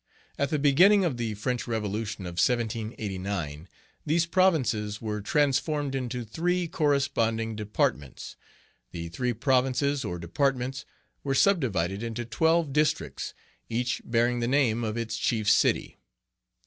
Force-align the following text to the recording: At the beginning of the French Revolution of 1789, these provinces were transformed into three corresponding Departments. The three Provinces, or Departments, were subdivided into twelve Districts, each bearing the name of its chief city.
At 0.39 0.49
the 0.49 0.57
beginning 0.57 1.05
of 1.05 1.17
the 1.17 1.35
French 1.35 1.67
Revolution 1.67 2.25
of 2.25 2.41
1789, 2.43 3.67
these 4.03 4.25
provinces 4.25 4.99
were 4.99 5.21
transformed 5.21 5.93
into 5.93 6.23
three 6.25 6.67
corresponding 6.67 7.55
Departments. 7.55 8.35
The 8.93 9.09
three 9.09 9.33
Provinces, 9.33 10.03
or 10.03 10.17
Departments, 10.17 10.85
were 11.23 11.35
subdivided 11.35 12.01
into 12.01 12.25
twelve 12.25 12.73
Districts, 12.73 13.35
each 13.69 14.01
bearing 14.03 14.39
the 14.39 14.47
name 14.47 14.83
of 14.83 14.97
its 14.97 15.17
chief 15.19 15.47
city. 15.47 15.99